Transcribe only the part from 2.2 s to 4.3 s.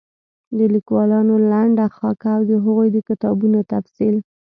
او د هغوی د کتابونو تفصيل